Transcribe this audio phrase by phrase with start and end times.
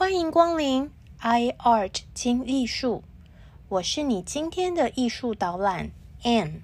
[0.00, 3.02] 欢迎光临 iArt 轻艺术，
[3.68, 5.90] 我是你今天的艺术导览
[6.22, 6.60] Anne。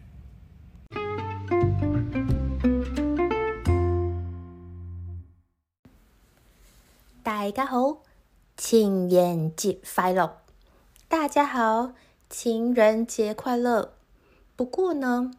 [7.25, 8.03] 大家好，
[8.57, 10.39] 情人节快乐！
[11.09, 11.95] 大家好，
[12.31, 13.95] 情人节快乐！
[14.55, 15.33] 不过呢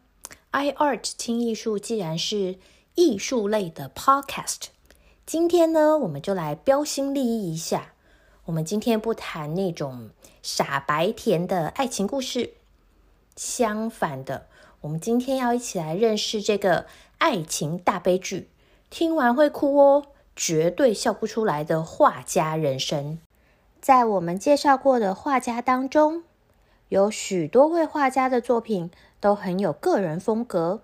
[0.52, 2.58] ，iArt 轻艺术既然是
[2.94, 4.75] 艺术类的 podcast。
[5.26, 7.94] 今天呢，我们就来标新立异一下。
[8.44, 12.52] 我们今天不谈那种傻白甜的爱情故事，
[13.34, 14.46] 相反的，
[14.82, 16.86] 我们今天要一起来认识这个
[17.18, 18.48] 爱情大悲剧，
[18.88, 20.04] 听完会哭哦，
[20.36, 23.18] 绝对笑不出来的画家人生。
[23.80, 26.22] 在我们介绍过的画家当中，
[26.88, 30.82] 有许多位画家的作品都很有个人风格。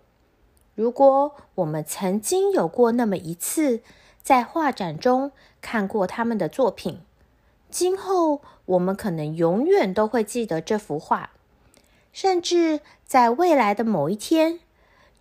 [0.75, 3.83] 如果我们曾经有过那么一次，
[4.23, 7.01] 在画展中看过他们的作品，
[7.71, 11.31] 今后我们可能永远都会记得这幅画，
[12.13, 14.61] 甚至在未来的某一天，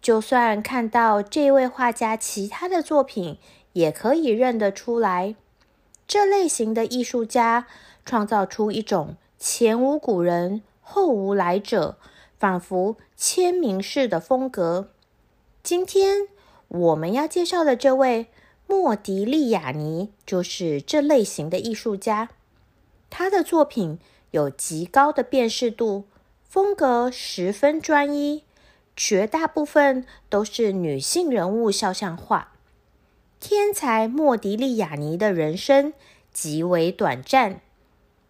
[0.02, 3.40] 就算看到这位画家其他的作品，
[3.74, 5.36] 也可以认得出来。
[6.08, 7.66] 这类型的艺术家
[8.06, 11.98] 创造出一种前无古人后无来者，
[12.38, 14.90] 仿佛签名式的风格。
[15.64, 16.28] 今天
[16.68, 18.28] 我们要介绍的这位。
[18.72, 22.30] 莫迪利亚尼就是这类型的艺术家，
[23.10, 24.00] 他的作品
[24.32, 26.06] 有极高的辨识度，
[26.48, 28.46] 风格十分专一，
[28.96, 32.54] 绝大部分都是女性人物肖像画。
[33.42, 35.92] 天才莫迪利亚尼的人生
[36.32, 37.60] 极为短暂，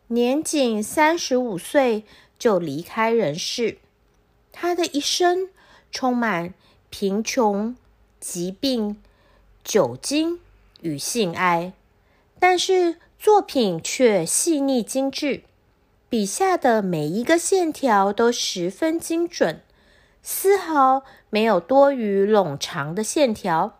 [0.07, 2.03] 年仅三十五岁
[2.39, 3.77] 就离开人世。
[4.51, 5.49] 他的一生
[5.91, 6.55] 充满
[6.89, 7.75] 贫穷、
[8.19, 8.97] 疾病。
[9.63, 10.39] 酒精
[10.81, 11.73] 与性爱，
[12.39, 15.43] 但是作品却细腻精致，
[16.09, 19.61] 笔下的每一个线条都十分精准，
[20.23, 23.79] 丝毫没有多余冗长的线条，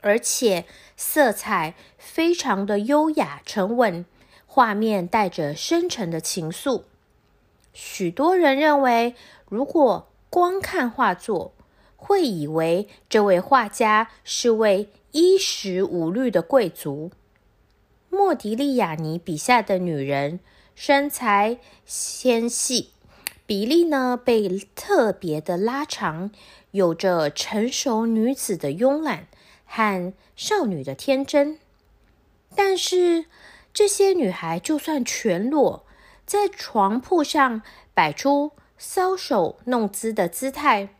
[0.00, 0.64] 而且
[0.96, 4.04] 色彩非常的优雅沉稳，
[4.46, 6.82] 画面带着深沉的情愫。
[7.72, 9.14] 许多人认为，
[9.48, 11.52] 如果光看画作，
[12.00, 17.10] 会以为这位画家是位衣食无虑的贵族。
[18.08, 20.40] 莫迪利亚尼笔下的女人
[20.74, 22.92] 身材纤细，
[23.44, 26.30] 比例呢被特别的拉长，
[26.70, 29.26] 有着成熟女子的慵懒
[29.66, 31.58] 和少女的天真。
[32.54, 33.26] 但是
[33.74, 35.84] 这些女孩就算全裸，
[36.24, 40.94] 在床铺上摆出搔首弄姿的姿态。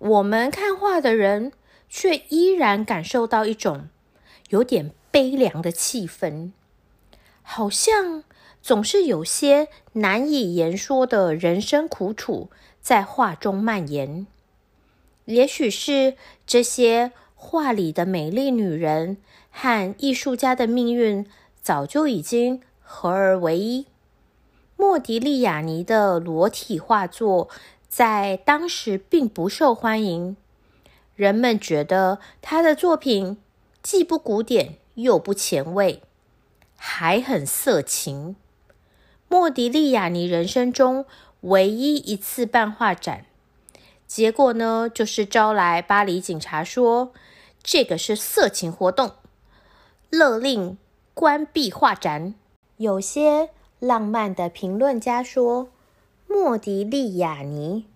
[0.00, 1.52] 我们看画的人
[1.86, 3.90] 却依然感受到一种
[4.48, 6.52] 有点悲凉的气氛，
[7.42, 8.24] 好像
[8.62, 12.48] 总是有些难以言说的人生苦楚
[12.80, 14.26] 在画中蔓延。
[15.26, 16.14] 也许是
[16.46, 19.18] 这些画里的美丽女人
[19.50, 21.26] 和艺术家的命运
[21.60, 23.86] 早就已经合而为一。
[24.76, 27.50] 莫迪利亚尼的裸体画作。
[27.90, 30.36] 在当时并不受欢迎，
[31.16, 33.36] 人们觉得他的作品
[33.82, 36.00] 既不古典又不前卫，
[36.76, 38.36] 还很色情。
[39.26, 41.04] 莫迪利亚尼人生中
[41.40, 43.26] 唯一一次办画展，
[44.06, 47.12] 结果呢，就是招来巴黎警察说
[47.60, 49.14] 这个是色情活动，
[50.10, 50.78] 勒令
[51.12, 52.36] 关闭画展。
[52.76, 53.50] 有些
[53.80, 55.72] 浪漫的评论家说。
[56.32, 57.86] 莫迪利亚尼，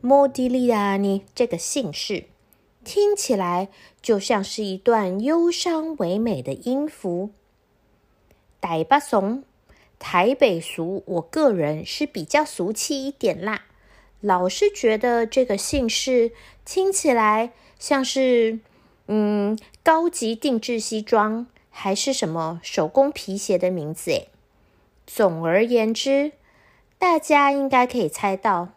[0.00, 2.24] 莫迪利亚尼这个姓氏
[2.82, 3.68] 听起来
[4.00, 7.32] 就像是一段忧伤唯美的音符。
[8.62, 9.44] 台北怂，
[9.98, 13.66] 台北俗，我个人是比较俗气一点啦，
[14.22, 16.32] 老是觉得这个姓氏
[16.64, 18.60] 听起来像是
[19.06, 24.28] 嗯高级定制西装，还是什么手工皮鞋的名字诶。
[25.06, 26.32] 总而言之。
[27.02, 28.68] 大家应该可以猜到，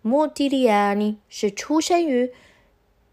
[0.00, 2.32] 莫迪利亚尼是出生于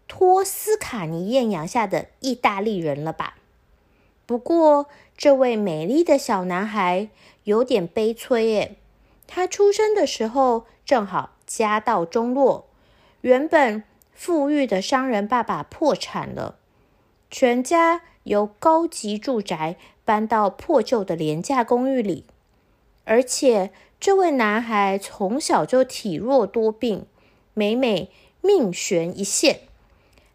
[0.06, 3.34] 托斯卡尼艳阳下的意大利人了吧？
[4.26, 4.86] 不过，
[5.16, 7.08] 这位美丽的小男孩
[7.42, 8.76] 有点悲催耶。
[9.26, 12.68] 他出生的时候正好家道中落，
[13.22, 13.82] 原本
[14.12, 16.54] 富裕的商人爸爸破产了，
[17.32, 19.74] 全家由高级住宅
[20.04, 22.26] 搬到破旧的廉价公寓里，
[23.02, 23.72] 而且。
[24.00, 27.04] 这位男孩从小就体弱多病，
[27.52, 28.10] 每每
[28.40, 29.60] 命悬一线，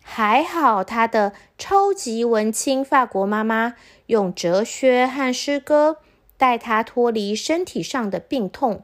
[0.04, 3.74] 还好他的超级文青法国妈妈
[4.06, 5.98] 用哲学和诗歌
[6.38, 8.84] 带他脱离身体上的病痛。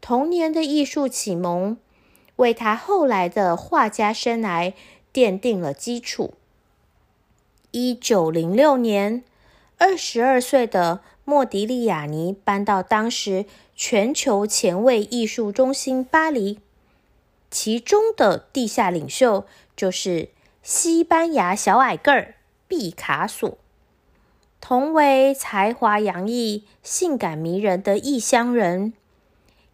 [0.00, 1.76] 童年的艺术启蒙
[2.36, 4.72] 为他后来的画家生涯
[5.14, 6.34] 奠定了基础。
[7.70, 9.22] 一九零六年，
[9.78, 13.46] 二十二岁的莫迪利亚尼搬到当时
[13.76, 16.58] 全球前卫艺术中心巴黎。
[17.50, 19.44] 其中的地下领袖
[19.76, 20.30] 就是
[20.62, 22.34] 西班牙小矮个儿
[22.66, 23.58] 毕卡索，
[24.60, 28.94] 同为才华洋溢、性感迷人的异乡人，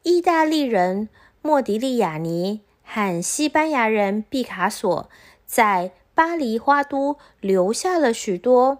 [0.02, 1.08] 意大利人
[1.40, 5.08] 莫迪利亚尼和西班牙人毕卡索
[5.46, 8.78] 在巴黎花都留下了许多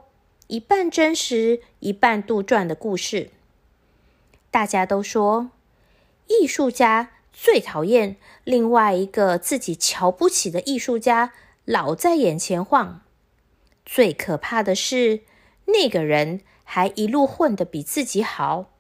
[0.49, 3.31] 一半真实、一半杜撰的故事。
[4.51, 5.51] 大家都说，
[6.27, 7.13] 艺术家。
[7.41, 11.33] 最讨厌另外一个自己瞧不起的艺术家
[11.65, 13.03] 老在眼前晃。
[13.87, 15.21] 最可怕的是，
[15.67, 18.71] 那个人还一路混得比自己好。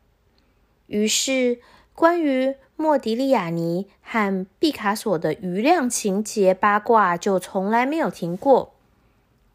[0.88, 1.60] 于是，
[1.94, 8.74] 关于莫迪利亚尼和毕卡索的余量情节八卦就从来没有停过。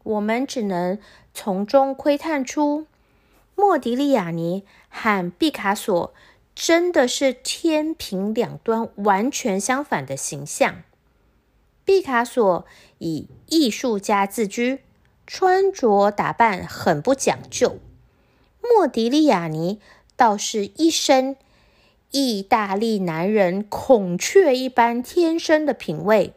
[0.02, 0.98] 我们只能
[1.34, 2.86] 从中窥探出
[3.54, 6.14] 莫迪利亚尼和毕卡索。
[6.56, 10.84] 真的是天平两端完全相反的形象。
[11.84, 12.64] 毕卡索
[12.98, 14.78] 以艺术家自居，
[15.26, 17.80] 穿着打扮很不讲究；
[18.62, 19.80] 莫迪利亚尼
[20.14, 21.36] 倒是一身
[22.12, 26.34] 意大利男人孔雀一般天生的品味，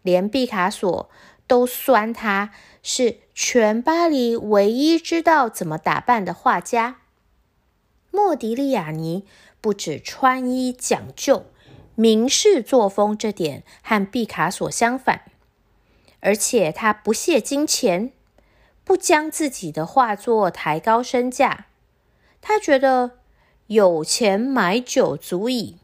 [0.00, 1.10] 连毕卡索
[1.46, 2.50] 都酸他
[2.82, 6.98] 是全巴黎唯一知道怎么打扮的画家。
[8.12, 9.24] 莫迪利亚尼
[9.60, 11.46] 不止穿衣讲究、
[11.96, 15.22] 名士作风这点和毕卡索相反，
[16.20, 18.12] 而且他不屑金钱，
[18.84, 21.66] 不将自己的画作抬高身价。
[22.40, 23.18] 他觉得
[23.66, 25.78] 有钱买酒足矣，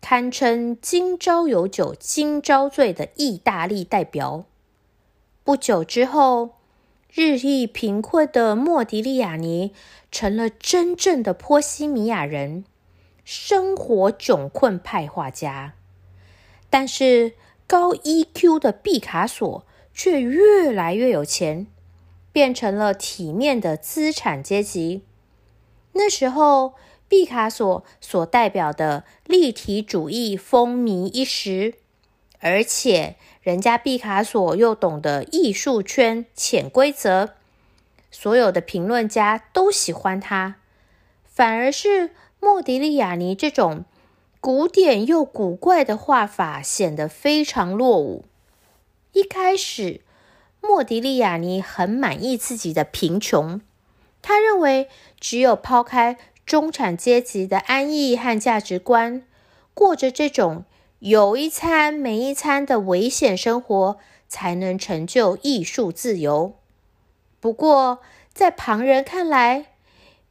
[0.00, 4.46] 堪称“今朝有酒今朝醉”的意大利代表。
[5.44, 6.55] 不久之后。
[7.16, 9.72] 日益贫困的莫迪利亚尼
[10.12, 12.66] 成了真正的波西米亚人，
[13.24, 15.72] 生活窘困派画家。
[16.68, 17.32] 但是
[17.66, 21.66] 高 EQ 的毕卡索却越来越有钱，
[22.32, 25.02] 变成了体面的资产阶级。
[25.92, 26.74] 那时候，
[27.08, 31.76] 毕卡索所代表的立体主义风靡一时，
[32.40, 33.16] 而且。
[33.46, 37.34] 人家毕卡索又懂得艺术圈潜规则，
[38.10, 40.56] 所有的评论家都喜欢他，
[41.24, 42.10] 反而是
[42.40, 43.84] 莫迪利亚尼这种
[44.40, 48.24] 古典又古怪的画法显得非常落伍。
[49.12, 50.00] 一开始，
[50.60, 53.60] 莫迪利亚尼很满意自己的贫穷，
[54.22, 54.88] 他认为
[55.20, 59.22] 只有抛开中产阶级的安逸和价值观，
[59.72, 60.64] 过着这种。
[60.98, 63.98] 有一餐没一餐的危险生活，
[64.28, 66.54] 才能成就艺术自由。
[67.38, 68.00] 不过，
[68.32, 69.66] 在旁人看来，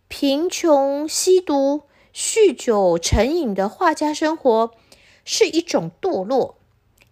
[0.07, 1.83] 贫穷、吸毒、
[2.13, 4.71] 酗酒、成瘾的画家生活
[5.23, 6.56] 是一种堕落，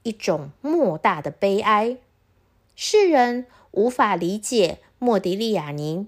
[0.01, 1.97] 一种莫大的悲哀。
[2.75, 6.07] 世人无法理解莫迪利亚尼，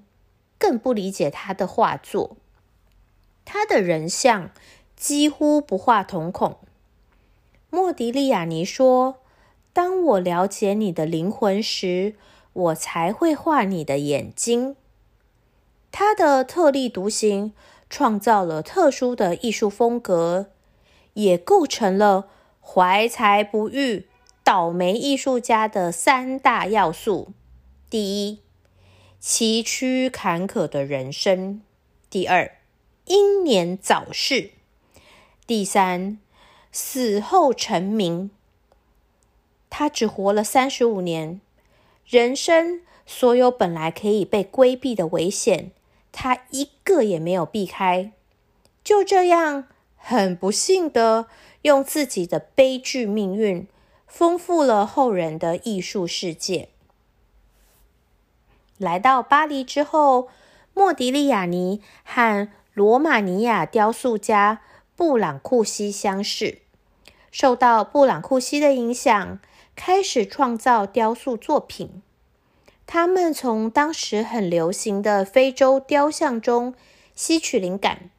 [0.58, 2.36] 更不理解他的画作。
[3.46, 4.50] 他的人像
[4.96, 6.58] 几乎不画瞳孔。
[7.76, 9.18] 莫迪利亚尼说
[9.74, 12.16] ：“当我了解你的灵魂时，
[12.54, 14.78] 我才会画你的眼睛。”
[15.92, 17.52] 他的特立独行
[17.90, 20.52] 创造了特殊的艺术风格，
[21.16, 22.30] 也构成了
[22.62, 24.08] 怀才不遇、
[24.42, 27.34] 倒霉艺术家的三大要素：
[27.90, 28.40] 第一，
[29.20, 31.60] 崎岖坎坷的人生；
[32.10, 32.58] 第二，
[33.08, 34.52] 英年早逝；
[35.46, 36.20] 第三。
[36.78, 38.30] 死后成名，
[39.70, 41.40] 他只活了三十五年，
[42.06, 45.72] 人生所有本来可以被规避的危险，
[46.12, 48.12] 他一个也没有避开，
[48.84, 51.28] 就这样很不幸的
[51.62, 53.66] 用自己的悲剧命运，
[54.06, 56.68] 丰富了后人的艺术世界。
[58.78, 60.28] 来到巴黎之后，
[60.74, 64.62] 莫迪利亚尼和罗马尼亚雕塑家
[64.98, 66.64] 布朗库西相识。
[67.36, 69.40] 受到布朗库西的影响，
[69.76, 72.02] 开始创造雕塑作品。
[72.88, 76.74] 他们从当时很流行的非洲雕像中
[77.14, 78.10] 吸取灵感，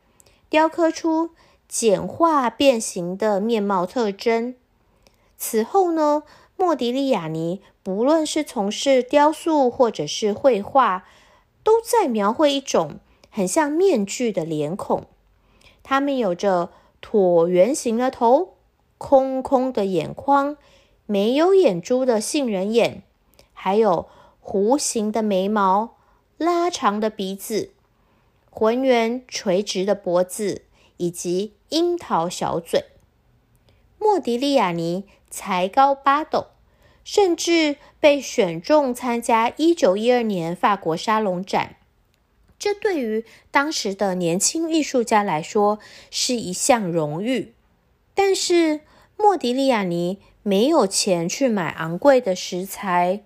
[0.51, 1.31] 雕刻出
[1.67, 4.55] 简化变形的面貌特征。
[5.39, 6.25] 此后呢，
[6.59, 11.07] 莫迪利亚尼不论是从事雕塑或者是绘画，
[11.63, 12.99] 都在描绘一种
[13.31, 15.07] 很像面具的脸孔。
[15.83, 16.71] 他们有着
[17.01, 18.56] 椭圆形的头、
[18.99, 20.57] 空空的眼眶、
[21.07, 23.03] 没有眼珠的杏仁眼，
[23.53, 24.09] 还有
[24.43, 25.97] 弧形的眉毛、
[26.39, 27.71] 拉长的鼻子、
[28.51, 30.63] 浑圆垂直的脖子
[30.97, 32.85] 以及樱桃小嘴。
[33.99, 36.47] 莫迪利亚尼才高八斗，
[37.03, 41.77] 甚至被选中参加一九一二年法国沙龙展。
[42.59, 45.79] 这对于当时的年轻艺术家来说
[46.11, 47.53] 是一项荣誉。
[48.17, 48.81] 但是
[49.17, 53.23] 莫迪利亚尼没有钱去买昂贵的石材。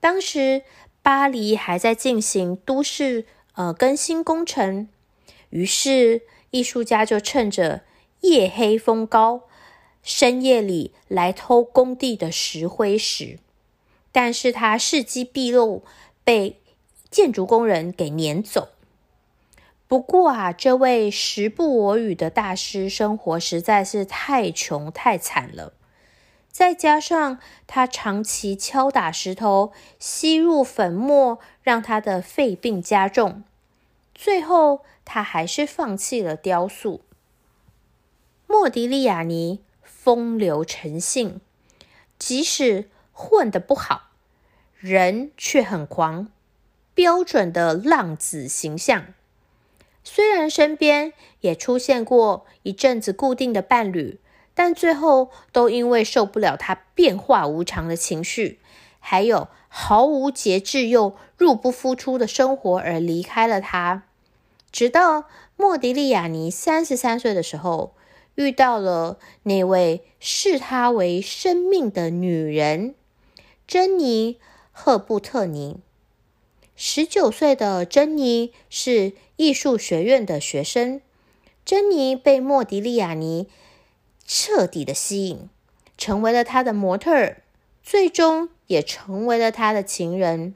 [0.00, 0.62] 当时
[1.00, 4.88] 巴黎还在进行都市呃更新工程，
[5.50, 7.82] 于是艺术家就趁着
[8.20, 9.42] 夜黑风高。
[10.02, 13.40] 深夜里来偷工地的石灰石，
[14.12, 15.82] 但是他事机毕露，
[16.22, 16.60] 被
[17.10, 18.68] 建筑工人给撵走。
[19.88, 25.72] 不过啊，这位时不我与的大师生活实在是太穷太惨了，
[26.50, 33.44] 再加上他长期敲打石头、吸入粉末，让他的肺病加重，
[34.14, 37.02] 最后他还是放弃了雕塑。
[38.46, 39.60] 莫迪利亚尼。
[39.88, 41.40] 风流成性，
[42.16, 44.10] 即使混得不好，
[44.78, 46.28] 人却很狂，
[46.94, 49.06] 标准的浪子形象。
[50.08, 54.20] 虽然身边也出现过一阵子固定的伴侣，
[54.54, 58.60] 但最后都因为受不了他变化无常的情绪，
[59.00, 64.04] 还有毫无节制又入不敷出的生活而离开了他。
[64.70, 65.24] 直到
[65.56, 67.92] 莫迪利亚尼三十三岁的时候。
[68.36, 72.94] 遇到了那位视他为生命的女人，
[73.66, 74.34] 珍妮·
[74.72, 75.80] 赫布特尼。
[76.76, 81.00] 十九岁的珍妮是艺术学院的学生。
[81.64, 83.48] 珍妮被莫迪利亚尼
[84.24, 85.48] 彻底的吸引，
[85.98, 87.42] 成为了他的模特儿，
[87.82, 90.54] 最终也成为了他的情人。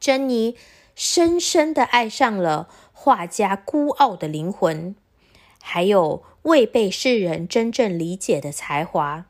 [0.00, 0.56] 珍妮
[0.96, 4.96] 深深的爱上了画家孤傲的灵魂，
[5.62, 6.24] 还有。
[6.42, 9.26] 未被世人真正理解的才华。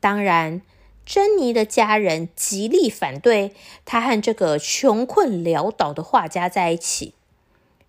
[0.00, 0.62] 当然，
[1.04, 3.52] 珍妮的家人极力反对
[3.84, 7.14] 她和这个穷困潦倒的画家在一起。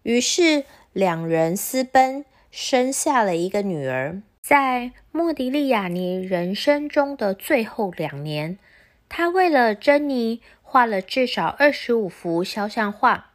[0.01, 4.21] 于是，两人私奔，生下了一个女儿。
[4.41, 8.57] 在莫迪利亚尼人生中的最后两年，
[9.07, 13.31] 他为了珍妮画了至少二十五幅肖像画。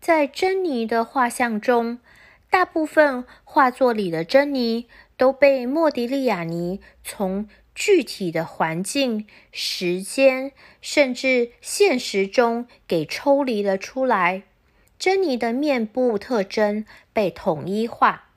[0.00, 2.00] 在珍妮的画像中，
[2.48, 14.42] 大部分画作里的珍妮都被莫迪利亚尼从具体的环境、时间，甚至现实中给抽离了出来。
[14.98, 16.84] 珍妮的面部特征
[17.14, 18.28] 被统一化，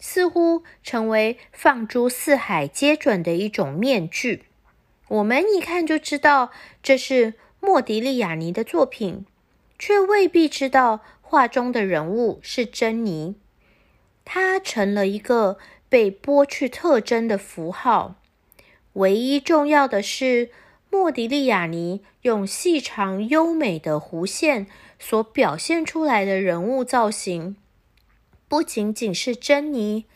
[0.00, 4.44] 似乎成为放诸四海皆准的一种面具。
[5.08, 6.50] 我们一看就知道
[6.82, 9.26] 这是莫迪利亚尼的作品，
[9.78, 13.36] 却未必知道画中的人物是珍妮。
[14.24, 15.58] 她成了一个
[15.88, 18.14] 被剥去特征的符号。
[18.94, 20.50] 唯一重要的是，
[20.90, 24.66] 莫迪利亚尼用细长优美的弧线
[24.98, 27.56] 所表现出来的人物造型，
[28.48, 30.06] 不仅仅是珍妮。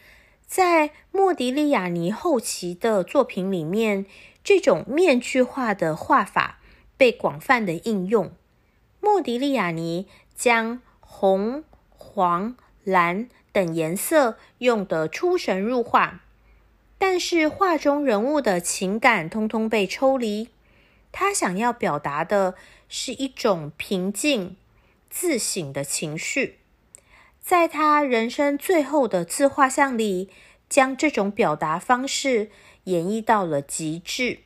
[0.47, 4.07] 在莫迪利亚尼后期的作品里面，
[4.43, 6.61] 这种面具化的画法
[6.97, 8.33] 被广泛的应用。
[9.01, 13.29] 莫迪利亚尼将红、黄、蓝。
[13.55, 16.23] 等颜色用得出神入化，
[17.05, 20.51] 但是画中人物的情感通通被抽离。
[21.11, 22.55] 他想要表达的
[22.89, 24.57] 是一种平静、
[25.11, 26.61] 自省的情绪，
[27.41, 30.31] 在他人生最后的自画像里，
[30.69, 32.53] 将这种表达方式
[32.85, 34.39] 演绎到了极致。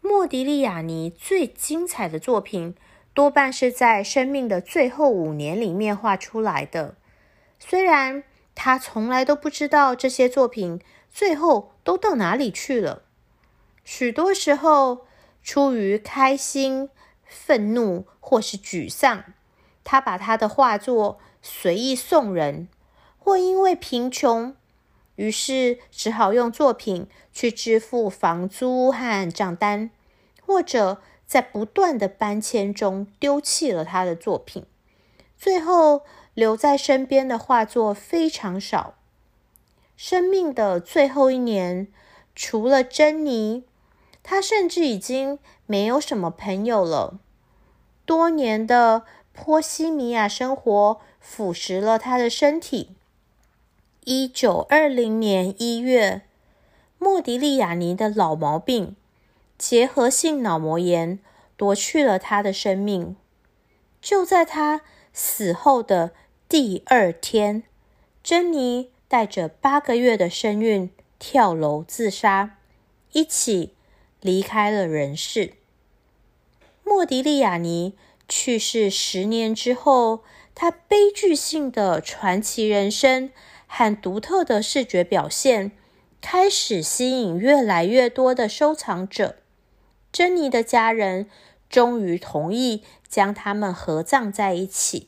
[0.00, 2.76] 莫迪利亚尼最精彩的作品，
[3.12, 6.94] 多半是在生命的最后五年里面画出来的。
[7.58, 8.22] 虽然
[8.54, 10.80] 他从来都不知道这些作品
[11.16, 13.00] 最后都到哪里去了，
[13.84, 15.06] 许多时候
[15.42, 16.90] 出于开心、
[17.24, 19.24] 愤怒或是沮丧，
[19.82, 22.68] 他把他的画作随意送人；
[23.16, 24.54] 或因为贫穷，
[25.14, 29.88] 于是只好用作品去支付房租和账单；
[30.44, 34.66] 或者在不断的搬迁中丢弃了他的作品，
[35.38, 36.02] 最后。
[36.34, 38.95] 留在身边的画作非常少。
[39.96, 41.88] 生命的最后一年，
[42.34, 43.64] 除了珍妮，
[44.22, 47.18] 他甚至已经没有什么朋友了。
[48.04, 52.90] 多年的波西米亚生活腐蚀了他的身体。
[54.04, 56.22] 一九二零年一月，
[56.98, 58.94] 莫迪利亚尼的老毛病——
[59.58, 61.18] 结核性脑膜炎，
[61.56, 63.16] 夺去了他的生命。
[64.00, 66.12] 就在他死后的
[66.48, 67.64] 第二天，
[68.22, 72.58] 珍妮带着八个月的身孕跳楼自杀，
[73.12, 73.72] 一起。
[74.22, 75.52] 离开了人世。
[76.82, 77.94] 莫迪利亚尼
[78.28, 83.30] 去世十年之后，他悲剧性的传奇人生
[83.68, 85.70] 和独特的视觉表现
[86.20, 89.36] 开始吸引越来越多的收藏者。
[90.10, 91.30] 珍妮的家人
[91.70, 95.06] 终于同意将他们合葬在一起。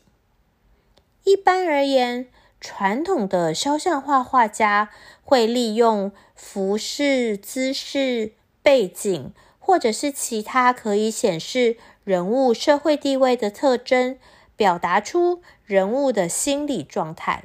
[1.25, 2.28] 一般而言，
[2.60, 4.90] 传统的肖像画画家
[5.22, 8.32] 会利用服饰、姿势。
[8.60, 14.18] 背景，或者是其他可以显示人物社会地位的特征，
[14.56, 17.44] 表达出人物的心理状态。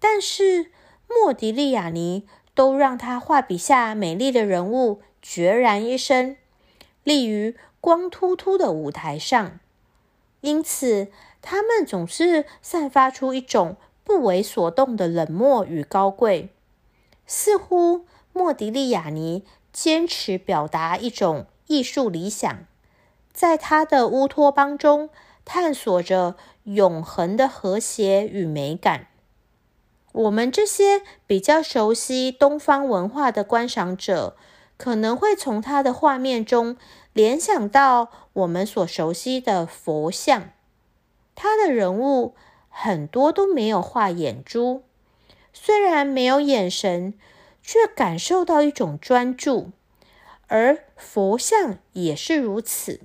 [0.00, 0.72] 但是
[1.08, 6.36] 莫迪利亚尼都让他画笔下美丽的人物孑然一身，
[7.04, 9.60] 立于光秃秃的舞台上，
[10.40, 16.50] 因此他们总是散发出一种不为所动的冷漠与高贵，
[17.26, 19.44] 似乎莫迪利亚尼。
[19.72, 22.64] 坚持表达一种艺术理想，
[23.32, 25.10] 在他的乌托邦中
[25.44, 29.08] 探索着永恒的和谐与美感。
[30.12, 34.36] 我们这些比较熟悉东方文化的观赏者，
[34.76, 36.76] 可能会从他的画面中
[37.12, 40.50] 联想到我们所熟悉的佛像。
[41.34, 42.36] 他的人物
[42.76, 44.82] 很多都没有画眼珠，
[45.52, 47.14] 虽然没有眼神。
[47.66, 49.70] 却感受到一种专注，
[50.48, 53.00] 而佛像也是如此。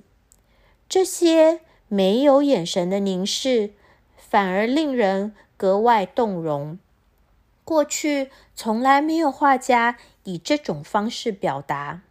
[0.86, 3.70] 这些没有眼神的凝视，
[4.18, 6.78] 反而令人格外动容。
[7.64, 12.02] 过去从来没有画家以这种方式表达。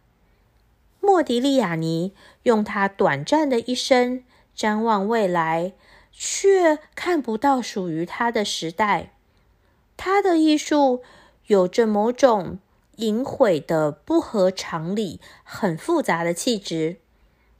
[0.98, 4.24] 莫迪利亚尼用他短暂的一生
[4.56, 5.72] 瞻望未来，
[6.12, 9.12] 却看不到属于他的时代。
[9.96, 11.02] 他的艺术。
[11.46, 12.60] 有着某种
[12.98, 16.98] 隐晦的不合常理、很复杂的气质，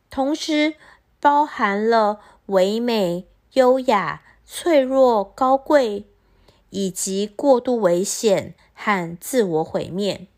[0.08, 0.74] 同时
[1.18, 6.06] 包含了唯美、优雅、脆弱、高贵，
[6.68, 10.28] 以及过度危险和自我毁灭。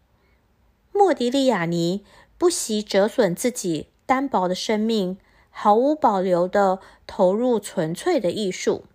[0.92, 2.07] 莫迪利亚尼
[2.38, 5.18] 不惜折损自己单薄的生命，
[5.53, 8.87] 毫无保留的投入纯粹的艺术。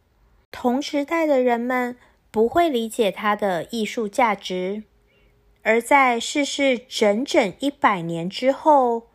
[0.52, 1.96] 同时代的人们。
[2.30, 4.84] 不会理解他的艺术价值，
[5.64, 9.08] 而在逝世整整一百年之后，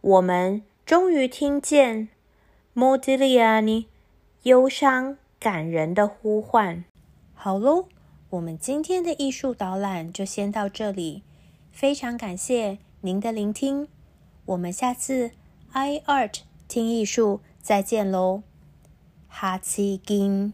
[0.00, 2.08] 我们终于听见
[2.72, 3.88] 莫迪利亚尼
[4.44, 6.84] 忧伤感人的呼唤。
[7.34, 7.88] 好喽，
[8.30, 11.22] 我们今天的艺术导览就先到这里，
[11.70, 13.88] 非常感谢您的聆听，
[14.46, 15.32] 我们下次
[15.72, 16.38] i art
[16.74, 18.42] 听艺术再见喽，
[19.28, 20.52] 哈奇金。